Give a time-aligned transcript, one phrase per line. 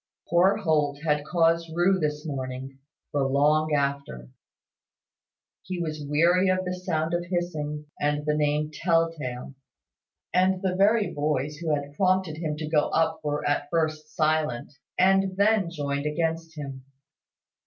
[0.27, 2.79] Poor Holt had cause to rue this morning,
[3.11, 4.31] for long after.
[5.61, 9.53] He was weary of the sound of hissing, and of the name "tell tale;"
[10.33, 14.73] and the very boys who had prompted him to go up were at first silent,
[14.97, 16.83] and then joined against him.